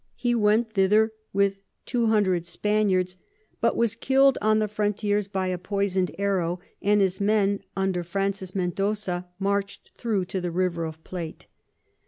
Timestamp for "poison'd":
5.59-6.09